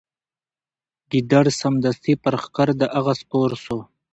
[1.11, 3.77] ګیدړ سمدستي پر ښکر د هغه سپور سو